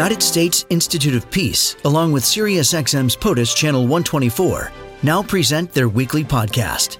United 0.00 0.22
States 0.22 0.64
Institute 0.70 1.14
of 1.14 1.30
Peace, 1.30 1.76
along 1.84 2.10
with 2.10 2.24
SiriusXM's 2.24 3.14
POTUS 3.14 3.54
Channel 3.54 3.82
124, 3.82 4.72
now 5.02 5.22
present 5.22 5.70
their 5.74 5.90
weekly 5.90 6.24
podcast. 6.24 6.96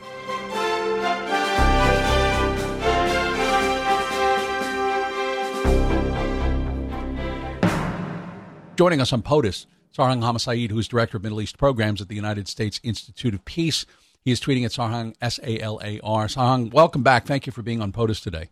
Joining 8.76 9.00
us 9.00 9.14
on 9.14 9.22
POTUS, 9.22 9.64
Sarhang 9.96 10.20
Hamasaeed, 10.20 10.70
who's 10.70 10.86
Director 10.86 11.16
of 11.16 11.22
Middle 11.22 11.40
East 11.40 11.56
Programs 11.56 12.02
at 12.02 12.08
the 12.08 12.16
United 12.16 12.48
States 12.48 12.80
Institute 12.82 13.32
of 13.32 13.42
Peace. 13.46 13.86
He 14.20 14.30
is 14.30 14.42
tweeting 14.42 14.66
at 14.66 14.72
Sarhang, 14.72 15.14
S 15.22 15.40
A 15.42 15.58
L 15.58 15.80
A 15.82 16.00
R. 16.04 16.26
Sarhang, 16.26 16.70
welcome 16.70 17.02
back. 17.02 17.24
Thank 17.24 17.46
you 17.46 17.52
for 17.52 17.62
being 17.62 17.80
on 17.80 17.92
POTUS 17.92 18.22
today. 18.22 18.50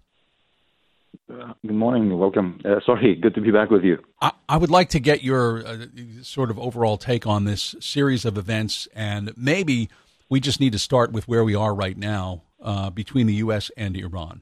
Uh, 1.31 1.53
good 1.67 1.77
morning. 1.77 2.19
Welcome. 2.19 2.61
Uh, 2.65 2.81
sorry, 2.85 3.15
good 3.15 3.35
to 3.35 3.41
be 3.41 3.51
back 3.51 3.71
with 3.71 3.85
you. 3.85 3.99
I, 4.21 4.33
I 4.49 4.57
would 4.57 4.71
like 4.71 4.89
to 4.91 5.01
get 5.01 5.23
your 5.23 5.67
uh, 5.67 5.87
sort 6.23 6.51
of 6.51 6.59
overall 6.59 6.97
take 6.97 7.27
on 7.27 7.45
this 7.45 7.75
series 7.81 8.25
of 8.25 8.39
events, 8.39 8.89
and 8.95 9.33
maybe 9.37 9.91
we 10.29 10.41
just 10.41 10.61
need 10.61 10.73
to 10.73 10.79
start 10.79 11.13
with 11.13 11.29
where 11.29 11.45
we 11.45 11.55
are 11.55 11.75
right 11.75 11.97
now 11.97 12.43
uh, 12.63 12.91
between 12.91 13.27
the 13.27 13.35
U.S. 13.35 13.71
and 13.77 13.97
Iran. 13.97 14.41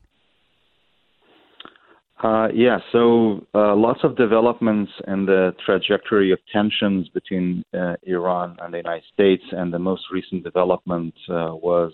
Uh, 2.23 2.49
yeah, 2.55 2.79
so 2.93 3.45
uh, 3.55 3.77
lots 3.77 4.01
of 4.03 4.17
developments 4.17 4.91
in 5.07 5.27
the 5.27 5.55
trajectory 5.65 6.33
of 6.33 6.39
tensions 6.53 7.09
between 7.11 7.63
Iran 8.05 8.57
and 8.61 8.73
the 8.73 8.79
United 8.79 9.05
States, 9.13 9.43
and 9.53 9.73
the 9.73 9.79
most 9.79 10.05
recent 10.11 10.43
development 10.43 11.15
was 11.29 11.93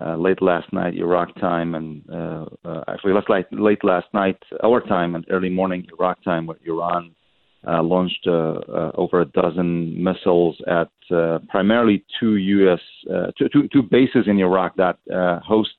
uh, 0.00 0.16
late 0.16 0.42
last 0.42 0.72
night 0.72 0.94
Iraq 0.94 1.34
time, 1.40 1.74
and 1.74 2.02
uh, 2.12 2.44
uh, 2.64 2.84
actually 2.88 3.12
last 3.12 3.28
late, 3.28 3.84
last 3.84 4.06
night 4.12 4.38
our 4.62 4.80
time 4.80 5.14
and 5.14 5.24
early 5.30 5.50
morning 5.50 5.86
Iraq 5.98 6.22
time, 6.24 6.46
where 6.46 6.58
Iran 6.66 7.14
uh, 7.66 7.82
launched 7.82 8.26
uh, 8.26 8.32
uh, 8.32 8.90
over 8.94 9.20
a 9.20 9.24
dozen 9.26 10.02
missiles 10.02 10.56
at 10.66 10.90
uh, 11.14 11.38
primarily 11.48 12.04
two 12.20 12.36
U.S. 12.36 12.80
Uh, 13.10 13.26
two, 13.38 13.48
two, 13.52 13.68
two 13.72 13.82
bases 13.82 14.24
in 14.26 14.38
Iraq 14.38 14.76
that 14.76 14.98
uh, 15.14 15.40
host 15.40 15.74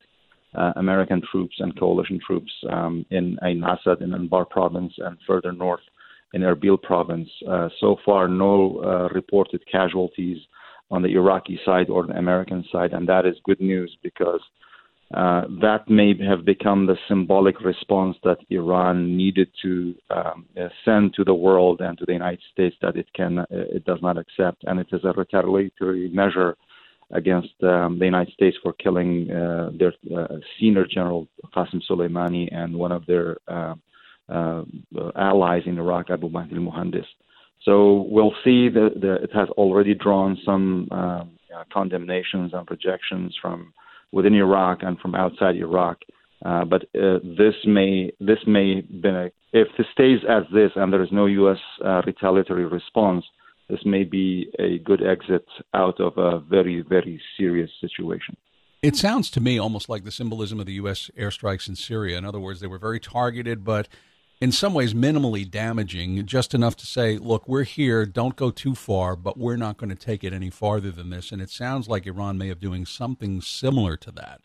uh, 0.56 0.72
American 0.78 1.22
troops 1.32 1.56
and 1.60 1.78
coalition 1.78 2.20
troops 2.26 2.52
um, 2.72 3.06
in 3.12 3.38
Ain 3.44 3.64
Asad 3.64 4.02
in 4.02 4.12
Anbar 4.12 4.50
province 4.50 4.94
and 4.98 5.18
further 5.28 5.52
north 5.52 5.82
in 6.34 6.42
Erbil 6.42 6.82
province. 6.82 7.30
Uh, 7.48 7.70
so 7.80 7.98
far, 8.06 8.28
no 8.28 8.82
uh, 8.84 9.14
reported 9.14 9.62
casualties 9.72 10.38
on 10.92 11.02
the 11.02 11.10
Iraqi 11.10 11.60
side 11.66 11.90
or 11.90 12.06
the 12.06 12.18
American 12.18 12.64
side, 12.72 12.94
and 12.94 13.08
that 13.10 13.26
is 13.26 13.36
good 13.44 13.60
news 13.60 13.96
because 14.04 14.42
uh, 15.14 15.42
that 15.62 15.88
may 15.88 16.14
have 16.28 16.46
become 16.46 16.88
the 16.88 16.98
symbolic 17.08 17.62
response 17.62 18.18
that 18.24 18.38
Iran 18.50 19.16
needed 19.16 19.50
to 19.62 19.94
um, 20.10 20.46
uh, 20.60 20.68
send 20.84 21.14
to 21.14 21.24
the 21.24 21.34
world 21.34 21.82
and 21.82 21.98
to 22.00 22.06
the 22.06 22.14
United 22.14 22.42
States 22.52 22.76
that 22.82 22.96
it 22.96 23.08
can 23.14 23.40
uh, 23.40 23.46
it 23.50 23.86
does 23.86 24.00
not 24.02 24.18
accept, 24.18 24.64
and 24.66 24.80
it 24.80 24.88
is 24.92 25.02
a 25.04 25.14
retaliatory 25.14 26.10
measure 26.10 26.56
against 27.12 27.54
um, 27.62 28.00
the 28.00 28.06
United 28.06 28.34
States 28.34 28.58
for 28.64 28.74
killing 28.74 29.30
uh, 29.30 29.70
their 29.78 29.94
uh, 30.18 30.38
senior 30.60 30.86
general 30.88 31.28
Qasem 31.56 31.82
Soleimani 31.88 32.50
and 32.52 32.76
one 32.76 32.92
of 32.92 33.06
their 33.06 33.38
uh, 33.48 33.76
allies 35.16 35.62
in 35.68 35.78
Iraq, 35.78 36.10
Abu 36.10 36.30
Mahdi 36.30 36.56
al-Muhandis. 36.56 37.06
So 37.64 38.06
we'll 38.10 38.36
see 38.44 38.70
that 38.70 39.20
it 39.24 39.32
has 39.34 39.50
already 39.50 39.96
drawn 39.96 40.38
some 40.46 40.88
uh, 40.92 41.24
condemnations 41.74 42.52
and 42.54 42.66
projections 42.68 43.36
from 43.42 43.74
within 44.12 44.34
Iraq 44.34 44.80
and 44.82 45.00
from 45.00 45.16
outside 45.16 45.56
Iraq. 45.56 45.98
Uh, 46.46 46.66
but 46.66 46.84
uh, 46.96 47.20
this 47.24 47.56
may 47.66 48.12
this 48.20 48.40
may 48.46 48.82
be 48.82 49.08
a, 49.08 49.32
if 49.54 49.68
this 49.78 49.88
stays 49.94 50.20
as 50.30 50.44
this 50.54 50.72
and 50.76 50.92
there 50.92 51.02
is 51.02 51.12
no 51.12 51.26
U.S. 51.26 51.58
Uh, 51.84 52.02
retaliatory 52.06 52.66
response, 52.66 53.26
this 53.70 53.80
may 53.86 54.04
be 54.04 54.52
a 54.60 54.78
good 54.80 55.02
exit 55.02 55.46
out 55.74 56.00
of 56.00 56.18
a 56.18 56.40
very 56.40 56.82
very 56.82 57.22
serious 57.38 57.72
situation. 57.80 58.36
It 58.82 58.96
sounds 58.96 59.32
to 59.32 59.42
me 59.42 59.58
almost 59.58 59.90
like 59.90 60.04
the 60.04 60.12
symbolism 60.12 60.60
of 60.60 60.68
the 60.68 60.74
U.S. 60.74 61.10
airstrikes 61.18 61.68
in 61.68 61.76
Syria. 61.76 62.18
In 62.18 62.26
other 62.26 62.40
words, 62.40 62.60
they 62.60 62.68
were 62.68 62.78
very 62.78 63.00
targeted, 63.00 63.64
but 63.64 63.88
in 64.42 64.52
some 64.52 64.74
ways 64.74 64.94
minimally 64.94 65.50
damaging, 65.50 66.26
just 66.26 66.54
enough 66.54 66.76
to 66.78 66.86
say, 66.86 67.18
look, 67.18 67.48
we're 67.48 67.64
here, 67.64 68.06
don't 68.06 68.36
go 68.36 68.52
too 68.52 68.76
far, 68.76 69.16
but 69.16 69.38
we're 69.38 69.56
not 69.56 69.78
going 69.78 69.90
to 69.90 69.96
take 69.96 70.24
it 70.24 70.34
any 70.34 70.50
farther 70.50 70.92
than 70.92 71.10
this. 71.10 71.32
And 71.32 71.42
it 71.42 71.50
sounds 71.50 71.88
like 71.88 72.06
Iran 72.06 72.38
may 72.38 72.50
have 72.50 72.60
doing 72.60 72.86
something 72.86 73.42
similar 73.42 73.96
to 73.98 74.12
that. 74.12 74.42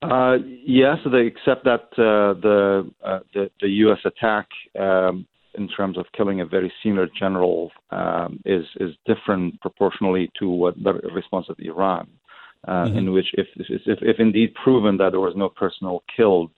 Uh, 0.00 0.36
yes, 0.64 0.98
they 1.10 1.26
accept 1.26 1.64
that 1.64 1.88
uh, 1.94 2.38
the, 2.40 2.90
uh, 3.04 3.18
the, 3.34 3.50
the 3.60 3.68
U.S. 3.68 3.98
attack 4.04 4.46
um, 4.78 5.26
in 5.54 5.68
terms 5.68 5.98
of 5.98 6.06
killing 6.16 6.40
a 6.40 6.46
very 6.46 6.72
senior 6.82 7.08
general 7.18 7.72
um, 7.90 8.40
is 8.44 8.64
is 8.76 8.94
different 9.06 9.60
proportionally 9.60 10.30
to 10.38 10.48
what 10.48 10.74
the 10.82 10.92
response 11.12 11.46
of 11.48 11.56
Iran, 11.58 12.06
uh, 12.68 12.84
mm-hmm. 12.84 12.98
in 12.98 13.12
which 13.12 13.26
if, 13.34 13.48
if 13.56 13.98
if 14.00 14.20
indeed 14.20 14.54
proven 14.62 14.98
that 14.98 15.10
there 15.10 15.20
was 15.20 15.34
no 15.36 15.48
personnel 15.48 16.04
killed, 16.16 16.52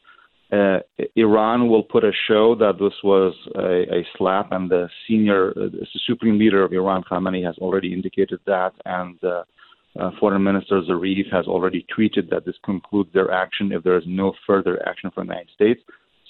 uh, 0.53 0.79
Iran 1.17 1.69
will 1.69 1.83
put 1.83 2.05
a 2.05 2.13
show 2.27 2.55
that 2.57 2.79
this 2.79 2.95
was 3.05 3.35
a, 3.55 3.99
a 3.99 4.07
slap, 4.17 4.51
and 4.53 4.71
the 4.71 4.89
senior, 5.07 5.51
uh, 5.51 5.69
the 5.71 5.87
supreme 6.07 6.39
leader 6.39 6.65
of 6.65 6.73
Iran, 6.73 7.05
Khamenei, 7.09 7.45
has 7.45 7.57
already 7.59 7.93
indicated 7.93 8.41
that, 8.47 8.73
and 8.85 9.23
uh, 9.23 9.45
uh, 9.99 10.11
Foreign 10.19 10.43
Minister 10.43 10.83
Zarif 10.83 11.31
has 11.33 11.47
already 11.47 11.87
tweeted 11.97 12.31
that 12.31 12.45
this 12.45 12.57
concludes 12.65 13.11
their 13.13 13.31
action 13.31 13.73
if 13.73 13.83
there 13.83 13.97
is 13.97 14.05
no 14.07 14.33
further 14.47 14.81
action 14.89 15.11
from 15.13 15.27
the 15.27 15.35
United 15.35 15.53
States. 15.55 15.81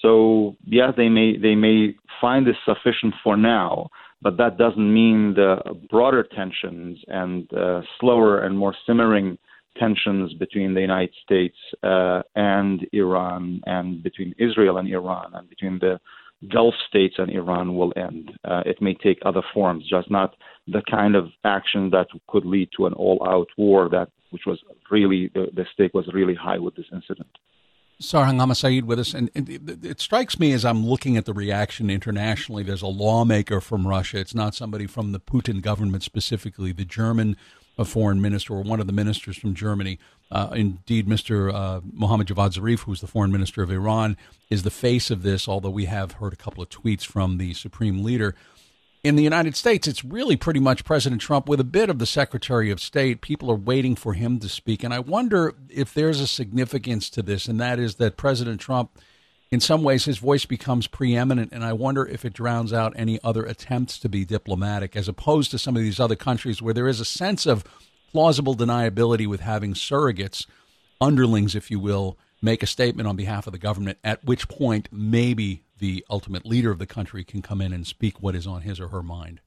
So, 0.03 0.57
yes, 0.65 0.95
they 0.97 1.11
may 1.11 1.37
they 1.37 1.55
may 1.55 1.95
find 2.21 2.47
this 2.47 2.57
sufficient 2.65 3.15
for 3.23 3.37
now, 3.37 3.91
but 4.23 4.39
that 4.39 4.57
doesn't 4.57 4.95
mean 4.95 5.35
the 5.35 5.57
broader 5.91 6.27
tensions 6.35 6.99
and 7.09 7.53
uh, 7.53 7.83
slower 7.99 8.41
and 8.45 8.57
more 8.57 8.75
simmering 8.87 9.37
tensions 9.79 10.35
between 10.35 10.75
the 10.75 10.81
United 10.81 11.15
States 11.23 11.57
uh, 11.83 12.23
and 12.35 12.87
Iran, 12.93 13.61
and 13.67 14.03
between 14.03 14.35
Israel 14.39 14.79
and 14.79 14.89
Iran, 14.89 15.33
and 15.35 15.49
between 15.49 15.79
the 15.79 16.01
Gulf 16.49 16.75
states 16.89 17.17
and 17.19 17.31
Iran 17.31 17.75
will 17.75 17.93
end. 17.97 18.33
Uh, 18.45 18.63
it 18.65 18.81
may 18.81 18.95
take 18.95 19.19
other 19.25 19.43
forms, 19.53 19.85
just 19.89 20.11
not 20.11 20.37
the 20.67 20.83
kind 20.91 21.15
of 21.15 21.29
action 21.45 21.91
that 21.91 22.07
could 22.29 22.47
lead 22.47 22.71
to 22.77 22.87
an 22.87 22.95
all-out 22.95 23.49
war 23.59 23.89
that, 23.91 24.09
which 24.31 24.43
was 24.47 24.59
really 24.91 25.31
the, 25.35 25.49
the 25.53 25.67
stake 25.73 25.93
was 25.93 26.09
really 26.15 26.35
high 26.35 26.59
with 26.59 26.75
this 26.77 26.87
incident. 26.93 27.29
Sarhang 28.01 28.41
Hamasaeed 28.41 28.85
with 28.85 28.99
us, 28.99 29.13
and 29.13 29.31
it, 29.35 30.01
strikes 30.01 30.39
me 30.39 30.53
as 30.53 30.65
I'm 30.65 30.87
looking 30.87 31.19
at 31.19 31.27
the 31.27 31.35
reaction 31.35 31.91
internationally. 31.91 32.63
There's 32.63 32.81
a 32.81 32.87
lawmaker 32.87 33.61
from 33.61 33.87
Russia. 33.87 34.19
It's 34.19 34.35
not 34.35 34.55
somebody 34.55 34.87
from 34.87 35.13
the 35.13 35.21
Putin 35.21 35.61
government 35.61 36.03
specifically. 36.03 36.73
The 36.73 36.87
German 36.87 37.37
a 37.81 37.85
foreign 37.87 38.21
minister 38.21 38.55
or 38.55 38.63
one 38.63 38.79
of 38.79 38.87
the 38.87 38.93
ministers 38.93 39.39
from 39.39 39.55
Germany. 39.55 39.99
Uh, 40.31 40.51
indeed, 40.55 41.09
Mr. 41.09 41.53
Uh, 41.53 41.81
Mohammad 41.93 42.29
Javad 42.29 42.53
Zarif, 42.53 42.81
who's 42.81 43.01
the 43.01 43.07
foreign 43.07 43.33
minister 43.33 43.63
of 43.63 43.71
Iran, 43.71 44.19
is 44.51 44.63
the 44.63 44.71
face 44.71 45.11
of 45.11 45.23
this, 45.23 45.49
although 45.49 45.71
we 45.71 45.87
have 45.87 46.13
heard 46.13 46.35
a 46.35 46.37
couple 46.37 46.63
of 46.63 46.69
tweets 46.69 47.07
from 47.07 47.39
the 47.39 47.55
supreme 47.55 48.05
leader. 48.05 48.35
In 49.03 49.17
the 49.17 49.23
United 49.23 49.57
States, 49.57 49.89
it's 49.89 50.05
really 50.05 50.37
pretty 50.37 50.61
much 50.61 50.85
President 50.85 51.23
Trump 51.23 51.49
with 51.49 51.59
a 51.59 51.65
bit 51.65 51.89
of 51.89 51.99
the 51.99 52.05
Secretary 52.05 52.71
of 52.71 52.83
State. 52.83 53.23
People 53.23 53.51
are 53.51 53.57
waiting 53.57 53.97
for 53.97 54.13
him 54.13 54.39
to 54.41 54.49
speak. 54.49 54.85
And 54.85 54.93
I 54.93 54.99
wonder 54.99 55.55
if 55.71 55.95
there's 55.95 56.21
a 56.21 56.27
significance 56.27 57.09
to 57.11 57.23
this, 57.23 57.49
and 57.49 57.59
that 57.61 57.79
is 57.79 57.95
that 57.95 58.19
President 58.19 58.61
Trump– 58.61 58.91
in 59.51 59.61
some 59.61 59.83
ways 59.83 60.05
his 60.05 60.19
voice 60.19 60.45
becomes 60.45 60.87
preeminent 60.87 61.53
and 61.53 61.65
i 61.65 61.73
wonder 61.73 62.07
if 62.07 62.25
it 62.25 62.33
drowns 62.33 62.73
out 62.73 62.93
any 62.97 63.19
other 63.23 63.45
attempts 63.45 63.99
to 63.99 64.09
be 64.09 64.25
diplomatic 64.25 64.97
as 64.97 65.09
opposed 65.09 65.51
to 65.51 65.59
some 65.59 65.77
of 65.77 65.83
these 65.83 66.01
other 66.01 66.17
countries 66.17 66.63
where 66.63 66.75
there 66.75 66.89
is 66.89 67.01
a 67.01 67.05
sense 67.05 67.47
of 67.47 67.65
plausible 68.13 68.57
deniability 68.57 69.27
with 69.27 69.41
having 69.41 69.75
surrogates 69.75 70.47
underlings 71.01 71.55
if 71.55 71.71
you 71.71 71.79
will 71.79 72.19
make 72.43 72.63
a 72.63 72.67
statement 72.67 73.09
on 73.09 73.17
behalf 73.17 73.47
of 73.47 73.53
the 73.53 73.59
government 73.59 73.99
at 74.03 74.25
which 74.25 74.49
point 74.49 74.89
maybe 74.91 75.63
the 75.79 76.05
ultimate 76.11 76.47
leader 76.47 76.71
of 76.71 76.79
the 76.79 76.87
country 76.87 77.25
can 77.25 77.43
come 77.43 77.61
in 77.61 77.73
and 77.73 77.87
speak 77.87 78.23
what 78.23 78.35
is 78.35 78.47
on 78.47 78.63
his 78.63 78.79
or 78.81 78.89
her 78.89 79.03
mind. 79.03 79.41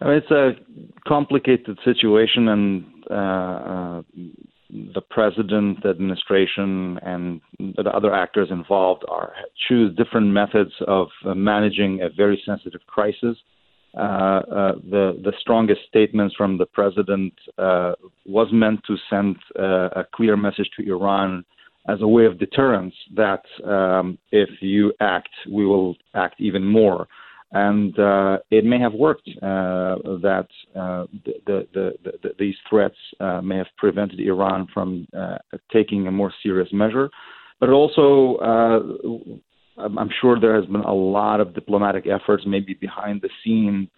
It's 0.00 0.30
a 0.30 0.52
complicated 1.08 1.78
situation 1.84 2.48
and 2.48 2.84
uh, 3.10 3.14
uh, 3.14 4.02
the 4.94 5.00
president, 5.00 5.82
the 5.82 5.90
administration, 5.90 6.98
and 7.02 7.40
the 7.58 7.90
other 7.94 8.14
actors 8.14 8.48
involved 8.50 9.04
are 9.08 9.32
choose 9.68 9.94
different 9.96 10.28
methods 10.28 10.72
of 10.86 11.08
uh, 11.24 11.34
managing 11.34 12.00
a 12.02 12.10
very 12.10 12.40
sensitive 12.44 12.80
crisis. 12.86 13.36
Uh, 13.96 14.00
uh, 14.00 14.72
the 14.90 15.18
the 15.24 15.32
strongest 15.40 15.80
statements 15.88 16.34
from 16.34 16.58
the 16.58 16.66
president 16.66 17.32
uh, 17.56 17.92
was 18.26 18.48
meant 18.52 18.80
to 18.86 18.96
send 19.08 19.36
uh, 19.58 19.88
a 20.00 20.04
clear 20.14 20.36
message 20.36 20.68
to 20.76 20.86
Iran 20.86 21.44
as 21.88 22.02
a 22.02 22.08
way 22.08 22.26
of 22.26 22.38
deterrence 22.38 22.94
that 23.14 23.42
um, 23.64 24.18
if 24.32 24.50
you 24.60 24.92
act, 25.00 25.30
we 25.50 25.64
will 25.64 25.96
act 26.14 26.34
even 26.40 26.64
more 26.64 27.06
and 27.52 27.98
uh, 27.98 28.38
it 28.50 28.64
may 28.64 28.78
have 28.80 28.92
worked 28.92 29.28
uh, 29.36 29.96
that 30.20 30.48
uh, 30.74 31.06
the, 31.46 31.66
the, 31.72 31.92
the, 32.22 32.30
these 32.38 32.56
threats 32.68 32.96
uh, 33.20 33.40
may 33.40 33.56
have 33.56 33.68
prevented 33.78 34.18
Iran 34.20 34.66
from 34.74 35.06
uh, 35.16 35.38
taking 35.72 36.06
a 36.06 36.10
more 36.10 36.32
serious 36.42 36.68
measure. 36.72 37.08
But 37.60 37.70
also 37.70 38.36
uh, 38.36 39.80
I'm 39.80 40.10
sure 40.20 40.38
there 40.38 40.56
has 40.56 40.66
been 40.66 40.82
a 40.82 40.92
lot 40.92 41.40
of 41.40 41.54
diplomatic 41.54 42.06
efforts, 42.06 42.44
maybe 42.46 42.74
behind 42.74 43.22
the 43.22 43.30
scene, 43.42 43.88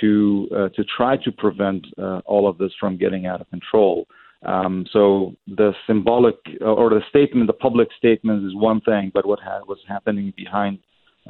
to 0.00 0.70
to 0.76 0.84
try 0.96 1.16
to 1.24 1.32
prevent 1.32 1.84
all 2.24 2.48
of 2.48 2.56
this 2.56 2.72
from 2.78 2.96
getting 2.96 3.26
out 3.26 3.40
of 3.40 3.50
control. 3.50 4.06
Um, 4.46 4.86
so 4.90 5.34
the 5.46 5.72
symbolic 5.86 6.36
or 6.62 6.88
the 6.88 7.02
statement, 7.10 7.46
the 7.46 7.52
public 7.52 7.88
statement, 7.98 8.46
is 8.46 8.54
one 8.54 8.80
thing, 8.82 9.10
but 9.12 9.26
what 9.26 9.40
ha- 9.40 9.60
was 9.66 9.78
happening 9.86 10.32
behind 10.34 10.78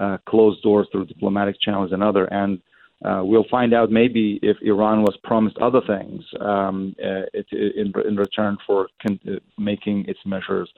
uh, 0.01 0.17
closed 0.27 0.63
doors 0.63 0.87
through 0.91 1.07
diplomatic 1.07 1.57
channels 1.61 1.93
another. 1.93 2.25
And 2.27 2.61
uh, 3.05 3.23
we'll 3.25 3.47
find 3.51 3.73
out 3.73 3.91
maybe 3.91 4.39
if 4.43 4.57
Iran 4.63 5.03
was 5.03 5.17
promised 5.25 5.57
other 5.59 5.81
things 5.87 6.23
um, 6.41 6.95
uh, 6.99 7.25
it, 7.33 7.47
in, 7.53 7.93
in 8.07 8.17
return 8.17 8.57
for 8.67 8.89
con- 9.03 9.21
making 9.59 10.05
its 10.07 10.21
measures 10.25 10.71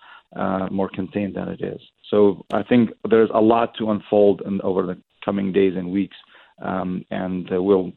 more 0.70 0.88
contained 0.88 1.34
than 1.36 1.48
it 1.48 1.60
is. 1.62 1.80
So 2.10 2.44
I 2.52 2.62
think 2.62 2.90
there's 3.10 3.30
a 3.34 3.40
lot 3.40 3.74
to 3.78 3.90
unfold 3.90 4.42
in, 4.46 4.60
over 4.62 4.82
the 4.86 4.98
coming 5.24 5.52
days 5.52 5.74
and 5.76 5.90
weeks, 5.90 6.16
um, 6.60 7.04
and 7.10 7.48
we'll 7.50 7.92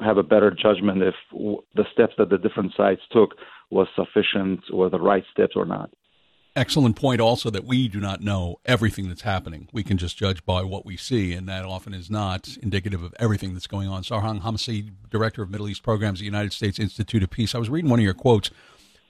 have 0.00 0.18
a 0.18 0.22
better 0.22 0.50
judgment 0.50 1.02
if 1.02 1.14
the 1.32 1.84
steps 1.92 2.14
that 2.18 2.30
the 2.30 2.38
different 2.38 2.72
sides 2.76 3.00
took 3.10 3.30
was 3.70 3.88
sufficient 3.96 4.60
or 4.72 4.90
the 4.90 5.00
right 5.00 5.24
steps 5.32 5.54
or 5.56 5.64
not. 5.64 5.90
Excellent 6.54 6.96
point 6.96 7.18
also 7.18 7.48
that 7.48 7.64
we 7.64 7.88
do 7.88 7.98
not 7.98 8.20
know 8.20 8.60
everything 8.66 9.08
that's 9.08 9.22
happening. 9.22 9.68
We 9.72 9.82
can 9.82 9.96
just 9.96 10.18
judge 10.18 10.44
by 10.44 10.62
what 10.62 10.84
we 10.84 10.98
see, 10.98 11.32
and 11.32 11.48
that 11.48 11.64
often 11.64 11.94
is 11.94 12.10
not 12.10 12.58
indicative 12.60 13.02
of 13.02 13.14
everything 13.18 13.54
that's 13.54 13.66
going 13.66 13.88
on. 13.88 14.02
Sarhang 14.02 14.42
Hamasaeed, 14.42 14.92
Director 15.10 15.40
of 15.40 15.48
Middle 15.48 15.68
East 15.70 15.82
Programs 15.82 16.18
at 16.18 16.20
the 16.20 16.26
United 16.26 16.52
States 16.52 16.78
Institute 16.78 17.22
of 17.22 17.30
Peace. 17.30 17.54
I 17.54 17.58
was 17.58 17.70
reading 17.70 17.88
one 17.88 18.00
of 18.00 18.04
your 18.04 18.12
quotes 18.12 18.50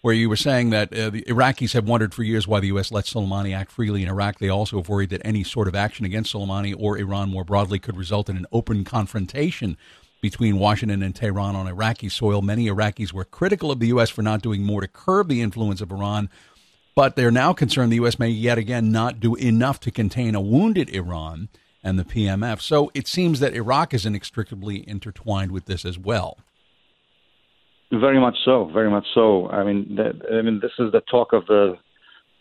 where 0.02 0.14
you 0.14 0.28
were 0.28 0.36
saying 0.36 0.70
that 0.70 0.96
uh, 0.96 1.10
the 1.10 1.22
Iraqis 1.22 1.72
have 1.72 1.88
wondered 1.88 2.14
for 2.14 2.22
years 2.22 2.46
why 2.46 2.60
the 2.60 2.68
U.S. 2.68 2.92
let 2.92 3.06
Soleimani 3.06 3.56
act 3.56 3.72
freely 3.72 4.04
in 4.04 4.08
Iraq. 4.08 4.38
They 4.38 4.48
also 4.48 4.76
have 4.76 4.88
worried 4.88 5.10
that 5.10 5.22
any 5.24 5.42
sort 5.42 5.66
of 5.66 5.74
action 5.74 6.04
against 6.04 6.32
Soleimani 6.32 6.74
or 6.78 6.96
Iran 6.96 7.28
more 7.28 7.44
broadly 7.44 7.80
could 7.80 7.96
result 7.96 8.28
in 8.28 8.36
an 8.36 8.46
open 8.52 8.84
confrontation 8.84 9.76
between 10.20 10.58
Washington 10.58 11.02
and 11.02 11.14
Tehran 11.14 11.56
on 11.56 11.66
Iraqi 11.66 12.08
soil. 12.08 12.42
Many 12.42 12.66
Iraqis 12.66 13.12
were 13.12 13.24
critical 13.24 13.72
of 13.72 13.80
the 13.80 13.88
U.S. 13.88 14.10
for 14.10 14.22
not 14.22 14.42
doing 14.42 14.62
more 14.62 14.80
to 14.80 14.88
curb 14.88 15.28
the 15.28 15.40
influence 15.40 15.80
of 15.80 15.90
Iran, 15.90 16.30
but 16.94 17.16
they're 17.16 17.30
now 17.30 17.52
concerned 17.52 17.90
the 17.90 17.96
U.S. 17.96 18.18
may 18.18 18.28
yet 18.28 18.58
again 18.58 18.92
not 18.92 19.20
do 19.20 19.34
enough 19.36 19.80
to 19.80 19.90
contain 19.90 20.34
a 20.34 20.40
wounded 20.40 20.90
Iran 20.90 21.48
and 21.82 21.98
the 21.98 22.04
PMF. 22.04 22.60
So 22.60 22.90
it 22.94 23.08
seems 23.08 23.40
that 23.40 23.54
Iraq 23.54 23.94
is 23.94 24.06
inextricably 24.06 24.88
intertwined 24.88 25.50
with 25.52 25.66
this 25.66 25.84
as 25.84 25.98
well. 25.98 26.38
Very 27.90 28.20
much 28.20 28.36
so. 28.44 28.70
Very 28.72 28.90
much 28.90 29.06
so. 29.14 29.48
I 29.50 29.64
mean, 29.64 29.96
that, 29.96 30.14
I 30.32 30.42
mean, 30.42 30.60
this 30.60 30.72
is 30.78 30.92
the 30.92 31.02
talk 31.10 31.32
of 31.32 31.46
the 31.46 31.76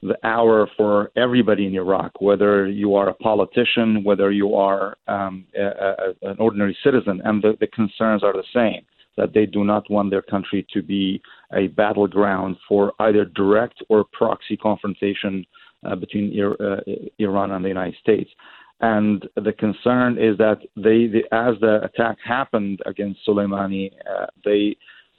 the 0.04 0.18
hour 0.26 0.68
for 0.78 1.12
everybody 1.16 1.68
in 1.68 1.76
Iraq, 1.76 2.20
whether 2.22 2.68
you 2.68 2.96
are 2.96 3.08
a 3.10 3.14
politician, 3.14 4.04
whether 4.04 4.32
you 4.32 4.56
are 4.56 4.98
um, 5.08 5.46
a, 5.56 5.62
a, 5.62 6.30
an 6.32 6.38
ordinary 6.40 6.76
citizen, 6.84 7.22
and 7.24 7.44
the, 7.44 7.56
the 7.60 7.68
concerns 7.68 8.24
are 8.24 8.34
the 8.34 8.44
same 8.52 8.84
that 9.18 9.34
they 9.34 9.46
do 9.46 9.64
not 9.64 9.90
want 9.90 10.10
their 10.10 10.22
country 10.22 10.66
to 10.74 10.82
be 10.82 11.22
a 11.54 11.68
battleground 11.68 12.58
for 12.68 12.94
either 13.00 13.26
direct 13.26 13.84
or 13.90 14.06
proxy 14.12 14.58
confrontation 14.58 15.46
uh, 15.86 15.96
between 15.96 16.40
uh, 16.40 16.78
Iran 17.20 17.52
and 17.52 17.64
the 17.64 17.70
United 17.70 17.96
States. 18.00 18.30
And 18.82 19.28
the 19.36 19.54
concern 19.54 20.18
is 20.18 20.38
that 20.38 20.60
they, 20.76 21.08
they 21.08 21.24
as 21.32 21.56
the 21.62 21.82
attack 21.84 22.18
happened 22.26 22.80
against 22.86 23.20
Soleimani, 23.28 23.92
uh, 24.10 24.26
they 24.44 24.76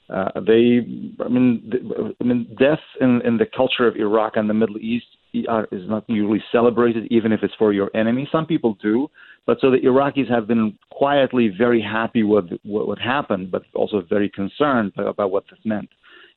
uh, 0.09 0.41
they, 0.41 0.79
I 1.23 1.29
mean, 1.29 1.71
I 2.19 2.23
mean, 2.23 2.55
death 2.59 2.79
in, 2.99 3.21
in 3.21 3.37
the 3.37 3.45
culture 3.45 3.87
of 3.87 3.95
Iraq 3.95 4.35
and 4.35 4.49
the 4.49 4.53
Middle 4.53 4.77
East 4.77 5.07
is 5.33 5.89
not 5.89 6.03
usually 6.07 6.43
celebrated, 6.51 7.07
even 7.11 7.31
if 7.31 7.41
it's 7.43 7.55
for 7.55 7.73
your 7.73 7.89
enemy. 7.95 8.27
Some 8.31 8.45
people 8.45 8.77
do, 8.81 9.09
but 9.45 9.57
so 9.59 9.71
the 9.71 9.77
Iraqis 9.77 10.29
have 10.29 10.47
been 10.47 10.77
quietly 10.91 11.51
very 11.57 11.81
happy 11.81 12.23
with 12.23 12.45
what, 12.63 12.87
what 12.87 12.99
happened, 12.99 13.51
but 13.51 13.63
also 13.73 14.01
very 14.07 14.29
concerned 14.29 14.93
about 14.97 15.31
what 15.31 15.45
this 15.49 15.59
meant. 15.65 15.89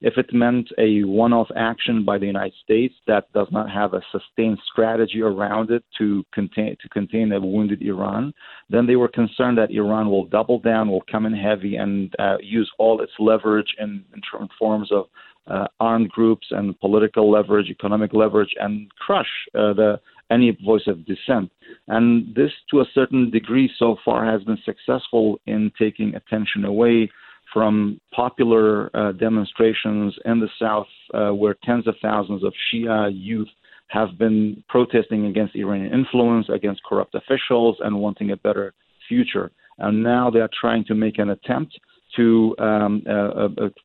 If 0.02 0.19
it 0.19 0.32
meant 0.32 0.69
a 0.78 1.04
one 1.04 1.32
off 1.32 1.48
action 1.56 2.04
by 2.04 2.19
the 2.19 2.26
United 2.26 2.52
States 2.62 2.94
that 3.06 3.32
does 3.32 3.46
not 3.50 3.70
have 3.70 3.94
a 3.94 4.02
sustained 4.12 4.58
strategy 4.70 5.22
around 5.22 5.70
it 5.70 5.84
to 5.96 6.22
contain, 6.34 6.76
to 6.82 6.88
contain 6.90 7.32
a 7.32 7.40
wounded 7.40 7.81
Iran, 7.81 8.34
then 8.69 8.87
they 8.87 8.96
were 8.96 9.08
concerned 9.08 9.56
that 9.56 9.70
Iran 9.70 10.10
will 10.10 10.26
double 10.26 10.58
down, 10.58 10.90
will 10.90 11.04
come 11.10 11.25
in 11.25 11.32
heavy, 11.32 11.76
and 11.76 12.14
uh, 12.19 12.37
use 12.43 12.70
all 12.78 13.00
its 13.00 13.12
leverage 13.19 13.75
in, 13.78 14.04
in 14.14 14.48
forms 14.58 14.93
of 14.93 15.06
uh, 15.48 15.66
armed 15.81 16.08
groups 16.10 16.46
and 16.50 16.78
political 16.81 17.31
leverage, 17.31 17.69
economic 17.70 18.12
leverage, 18.12 18.54
and 18.58 18.90
crush 18.98 19.28
uh, 19.54 19.72
the 19.72 20.00
any 20.31 20.56
voice 20.64 20.87
of 20.87 21.06
dissent. 21.06 21.50
And 21.88 22.34
this, 22.34 22.50
to 22.70 22.81
a 22.81 22.87
certain 22.94 23.31
degree, 23.31 23.70
so 23.78 23.96
far 24.04 24.25
has 24.25 24.43
been 24.43 24.58
successful 24.64 25.40
in 25.46 25.70
taking 25.78 26.14
attention 26.14 26.64
away 26.64 27.10
from 27.52 28.00
popular 28.12 28.90
uh, 28.96 29.12
demonstrations 29.12 30.14
in 30.25 30.40
the 30.40 30.48
south, 30.60 30.88
uh, 31.14 31.31
where 31.31 31.56
tens 31.62 31.87
of 31.87 31.94
thousands 32.02 32.43
of 32.43 32.52
Shia 32.66 33.10
youth 33.14 33.48
have 33.88 34.19
been 34.19 34.64
protesting 34.69 35.26
against 35.26 35.54
Iranian 35.54 35.93
influence, 35.93 36.48
against 36.52 36.82
corrupt 36.82 37.14
officials, 37.14 37.76
and 37.81 38.00
wanting 38.00 38.32
a 38.32 38.37
better 38.37 38.75
future. 39.08 39.52
And 39.78 40.02
now 40.02 40.28
they 40.31 40.40
are 40.40 40.50
trying 40.60 40.84
to 40.87 40.94
make 40.94 41.19
an 41.19 41.31
attempt 41.31 41.78
to 42.16 42.54
um, 42.58 43.02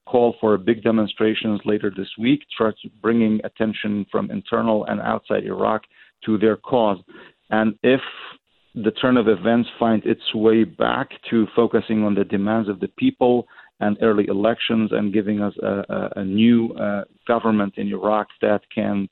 call 0.06 0.36
for 0.39 0.57
big 0.57 0.83
demonstrations 0.83 1.60
later 1.66 1.92
this 1.95 2.10
week, 2.18 2.42
bringing 3.01 3.39
attention 3.44 4.06
from 4.12 4.31
internal 4.31 4.86
and 4.86 5.01
outside 5.01 5.44
Iraq 5.44 5.83
to 6.25 6.38
their 6.38 6.57
cause. 6.57 6.98
And 7.50 7.75
if 7.83 8.01
the 8.74 8.92
turn 8.92 9.18
of 9.18 9.28
events 9.28 9.69
find 9.78 10.04
its 10.06 10.22
way 10.33 10.63
back 10.63 11.10
to 11.30 11.48
focusing 11.56 12.04
on 12.04 12.16
the 12.16 12.24
demands 12.24 12.69
of 12.69 12.80
the 12.80 12.88
people 12.98 13.48
and 13.81 13.98
early 14.01 14.28
elections 14.28 14.92
and 14.94 15.13
giving 15.13 15.42
us 15.42 15.54
a, 15.62 15.84
a, 15.89 16.10
a 16.18 16.24
new 16.24 16.72
uh, 16.74 17.04
government 17.27 17.74
in 17.77 17.88
Iraq 17.88 18.27
that 18.42 18.62
can 18.74 19.10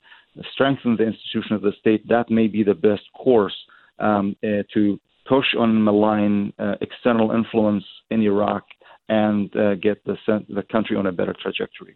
strengthen 0.54 0.96
the 0.96 1.04
institution 1.04 1.56
of 1.56 1.62
the 1.62 1.74
state, 1.80 2.08
that 2.08 2.30
may 2.30 2.48
be 2.48 2.64
the 2.64 2.74
best 2.74 3.02
course 3.14 3.56
um, 4.00 4.36
uh, 4.44 4.64
to 4.74 5.00
push 5.28 5.48
on 5.58 5.84
malign 5.84 6.54
uh, 6.60 6.76
external 6.82 7.32
influence 7.32 7.84
in 8.10 8.22
Iraq 8.22 8.64
and 9.10 9.54
uh, 9.56 9.76
get 9.76 10.06
the, 10.06 10.16
the 10.48 10.64
country 10.72 10.96
on 10.96 11.06
a 11.08 11.12
better 11.12 11.34
trajectory. 11.34 11.96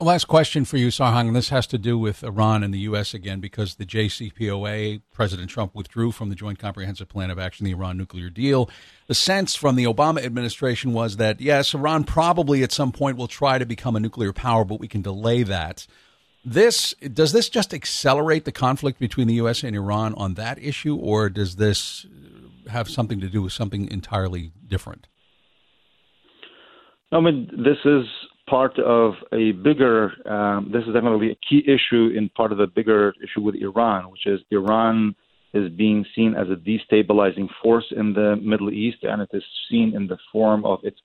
Last 0.00 0.24
question 0.24 0.64
for 0.64 0.78
you, 0.78 0.88
Sarhang. 0.88 1.32
This 1.32 1.50
has 1.50 1.64
to 1.68 1.78
do 1.78 1.96
with 1.96 2.24
Iran 2.24 2.64
and 2.64 2.74
the 2.74 2.80
U.S. 2.80 3.14
again, 3.14 3.38
because 3.38 3.76
the 3.76 3.86
JCPOA, 3.86 5.00
President 5.12 5.48
Trump 5.48 5.76
withdrew 5.76 6.10
from 6.10 6.28
the 6.28 6.34
Joint 6.34 6.58
Comprehensive 6.58 7.08
Plan 7.08 7.30
of 7.30 7.38
Action, 7.38 7.64
the 7.64 7.70
Iran 7.70 7.98
nuclear 7.98 8.28
deal. 8.28 8.68
The 9.06 9.14
sense 9.14 9.54
from 9.54 9.76
the 9.76 9.84
Obama 9.84 10.24
administration 10.24 10.92
was 10.92 11.18
that, 11.18 11.40
yes, 11.40 11.72
Iran 11.72 12.02
probably 12.02 12.64
at 12.64 12.72
some 12.72 12.90
point 12.90 13.16
will 13.16 13.28
try 13.28 13.58
to 13.58 13.66
become 13.66 13.94
a 13.94 14.00
nuclear 14.00 14.32
power, 14.32 14.64
but 14.64 14.80
we 14.80 14.88
can 14.88 15.02
delay 15.02 15.44
that. 15.44 15.86
This 16.44 16.94
does 16.94 17.30
this 17.30 17.48
just 17.48 17.72
accelerate 17.72 18.44
the 18.44 18.50
conflict 18.50 18.98
between 18.98 19.28
the 19.28 19.34
U.S. 19.34 19.62
and 19.62 19.76
Iran 19.76 20.14
on 20.14 20.34
that 20.34 20.60
issue, 20.60 20.96
or 20.96 21.28
does 21.28 21.56
this 21.56 22.06
have 22.68 22.90
something 22.90 23.20
to 23.20 23.28
do 23.28 23.42
with 23.42 23.52
something 23.52 23.88
entirely 23.88 24.50
different? 24.66 25.06
I 27.12 27.20
mean, 27.20 27.48
this 27.52 27.76
is 27.84 28.04
part 28.48 28.78
of 28.78 29.14
a 29.32 29.52
bigger, 29.52 30.12
um, 30.26 30.70
this 30.72 30.82
is 30.82 30.94
definitely 30.94 31.30
a 31.30 31.36
key 31.48 31.62
issue 31.66 32.10
in 32.16 32.30
part 32.30 32.52
of 32.52 32.58
the 32.58 32.66
bigger 32.66 33.12
issue 33.22 33.42
with 33.42 33.54
Iran, 33.56 34.10
which 34.10 34.26
is 34.26 34.40
Iran 34.50 35.14
is 35.52 35.70
being 35.72 36.04
seen 36.16 36.34
as 36.34 36.46
a 36.48 36.56
destabilizing 36.56 37.48
force 37.62 37.84
in 37.94 38.14
the 38.14 38.36
Middle 38.42 38.70
East, 38.70 38.98
and 39.02 39.20
it 39.20 39.28
is 39.34 39.42
seen 39.70 39.94
in 39.94 40.06
the 40.06 40.16
form 40.32 40.64
of 40.64 40.78
its 40.82 40.98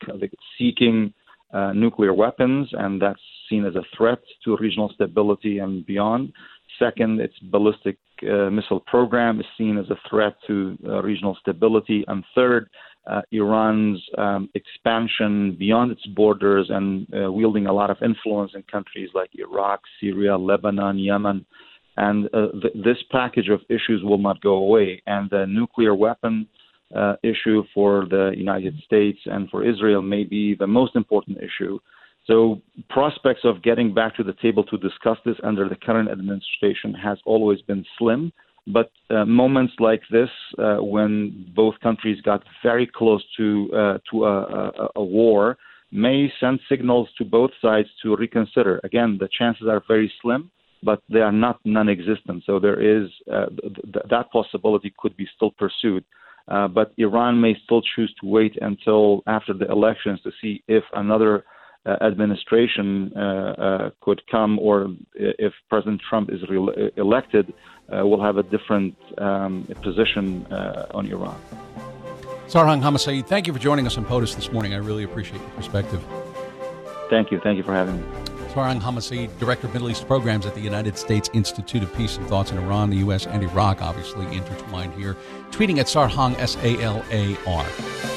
seeking 0.58 1.14
uh, 1.54 1.74
nuclear 1.74 2.14
weapons, 2.14 2.70
and 2.72 3.02
that's 3.02 3.20
seen 3.50 3.66
as 3.66 3.76
a 3.76 3.84
threat 3.96 4.20
to 4.46 4.58
regional 4.58 4.90
stability 4.96 5.60
and 5.60 5.86
beyond. 5.86 6.32
Second, 6.80 7.20
its 7.20 7.38
ballistic 7.52 7.98
uh, 8.24 8.50
missile 8.50 8.80
program 8.82 9.40
is 9.40 9.46
seen 9.58 9.78
as 9.78 9.90
a 9.90 9.98
threat 10.10 10.36
to 10.48 10.78
uh, 10.86 11.02
regional 11.02 11.38
stability. 11.42 12.04
And 12.08 12.24
third, 12.36 12.70
uh, 13.10 13.22
Iran's 13.32 14.02
um, 14.18 14.50
expansion 14.54 15.56
beyond 15.58 15.92
its 15.92 16.06
borders 16.08 16.68
and 16.70 17.08
uh, 17.14 17.32
wielding 17.32 17.68
a 17.68 17.74
lot 17.74 17.90
of 17.90 17.98
influence 18.04 18.52
in 18.54 18.64
countries 18.64 19.10
like 19.14 19.30
Iraq, 19.36 19.82
Syria, 20.00 20.38
Lebanon, 20.38 21.00
Yemen. 21.00 21.46
And 21.96 22.28
uh, 22.34 22.48
th- 22.62 22.74
this 22.76 22.98
package 23.12 23.50
of 23.50 23.62
issues 23.70 24.04
will 24.04 24.18
not 24.18 24.42
go 24.42 24.56
away. 24.56 25.02
And 25.08 25.30
the 25.30 25.46
nuclear 25.48 25.96
weapon 25.96 26.48
uh, 26.96 27.16
issue 27.24 27.64
for 27.74 28.06
the 28.10 28.34
United 28.36 28.76
States 28.86 29.20
and 29.26 29.50
for 29.50 29.68
Israel 29.68 30.02
may 30.02 30.24
be 30.24 30.56
the 30.56 30.68
most 30.68 30.96
important 30.96 31.38
issue. 31.38 31.80
So, 32.26 32.62
prospects 32.90 33.42
of 33.46 33.64
getting 33.64 33.94
back 33.94 34.16
to 34.18 34.24
the 34.24 34.36
table 34.42 34.64
to 34.66 34.78
discuss 34.78 35.18
this 35.26 35.38
under 35.44 35.70
the 35.70 35.78
current 35.78 36.10
administration 36.10 36.94
has 36.94 37.18
always 37.26 37.62
been 37.62 37.86
slim. 37.98 38.34
But 38.68 38.92
uh, 39.10 39.24
moments 39.24 39.74
like 39.80 40.02
this, 40.12 40.30
uh, 40.60 40.78
when 40.78 41.52
both 41.56 41.80
countries 41.80 42.20
got 42.22 42.44
very 42.62 42.86
close 42.86 43.24
to 43.38 43.70
uh, 43.74 43.98
to 44.12 44.26
a, 44.26 44.42
a, 44.44 44.88
a, 44.98 45.04
war, 45.04 45.58
may 45.92 46.32
send 46.40 46.60
signals 46.68 47.08
to 47.18 47.24
both 47.24 47.52
sides 47.62 47.88
to 48.04 48.16
reconsider. 48.18 48.82
Again, 48.84 49.18
the 49.20 49.30
chances 49.38 49.68
are 49.68 49.82
very 49.88 50.12
slim, 50.22 50.52
but 50.84 51.02
they 51.10 51.22
are 51.22 51.32
not 51.32 51.60
non-existent. 51.64 52.44
So 52.46 52.60
there 52.60 52.80
is 52.80 53.10
uh, 53.32 53.46
th- 53.62 54.06
that 54.10 54.32
possibility 54.32 54.94
could 54.98 55.16
be 55.16 55.28
still 55.36 55.52
pursued. 55.52 56.04
Uh, 56.50 56.68
but 56.68 56.94
Iran 56.98 57.40
may 57.40 57.56
still 57.66 57.82
choose 57.96 58.14
to 58.22 58.28
wait 58.28 58.58
until 58.62 59.22
after 59.28 59.54
the 59.54 59.70
elections 59.70 60.20
to 60.24 60.32
see 60.42 60.64
if 60.68 60.84
another 60.94 61.46
administration 62.02 63.12
uh, 63.16 63.20
uh, 63.20 63.90
could 64.02 64.22
come, 64.30 64.60
or 64.60 64.90
if 65.16 65.54
President 65.70 66.02
Trump 66.10 66.30
is 66.32 66.42
re- 66.50 66.92
elected, 66.98 67.54
uh, 67.92 68.06
we'll 68.06 68.22
have 68.22 68.38
a 68.38 68.44
different 68.44 68.96
um, 69.18 69.68
position 69.82 70.46
on 70.52 71.08
Iran. 71.08 71.40
Sarhang 72.48 72.82
Hamasaeed, 72.82 73.28
thank 73.28 73.46
you 73.48 73.54
for 73.54 73.60
joining 73.60 73.86
us 73.86 73.98
on 73.98 74.06
POTUS 74.06 74.36
this 74.36 74.52
morning. 74.52 74.74
I 74.74 74.78
really 74.78 75.04
appreciate 75.04 75.42
your 75.42 75.50
perspective. 75.52 76.02
Thank 77.10 77.32
you. 77.32 77.40
Thank 77.42 77.58
you 77.58 77.64
for 77.64 77.74
having 77.74 77.98
me. 77.98 78.04
Farhang 78.58 78.82
Hamasaeed, 78.82 79.38
Director 79.38 79.68
of 79.68 79.74
Middle 79.74 79.90
East 79.90 80.08
Programs 80.08 80.46
at 80.46 80.56
the 80.56 80.62
United 80.62 80.98
States 80.98 81.30
Institute 81.34 81.84
of 81.84 81.96
Peace 81.96 82.18
and 82.18 82.26
Thoughts 82.28 82.52
in 82.52 82.58
Iran, 82.58 82.90
the 82.90 82.98
U.S., 82.98 83.28
and 83.28 83.44
Iraq, 83.44 83.82
obviously 83.82 84.26
intertwined 84.36 84.94
here. 84.96 85.16
Tweeting 85.52 85.78
at 85.78 85.86
Sarhang, 85.86 86.38
S 86.40 86.58
A 86.64 86.82
L 86.82 87.04
A 87.12 87.38
R. 87.46 88.17